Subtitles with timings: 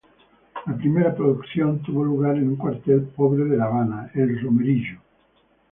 [0.65, 4.99] La primera producción tuvo lugar en un cuartel pobre de la Habana, El Romerillo.